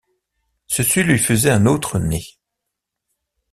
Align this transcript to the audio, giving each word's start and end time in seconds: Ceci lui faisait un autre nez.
Ceci 0.65 1.03
lui 1.03 1.19
faisait 1.19 1.51
un 1.51 1.67
autre 1.67 1.99
nez. 1.99 2.25